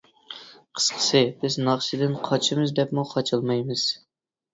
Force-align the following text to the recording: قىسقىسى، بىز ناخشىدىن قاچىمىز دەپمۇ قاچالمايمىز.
قىسقىسى، 0.77 1.19
بىز 1.43 1.57
ناخشىدىن 1.67 2.15
قاچىمىز 2.29 2.73
دەپمۇ 2.79 3.05
قاچالمايمىز. 3.11 3.85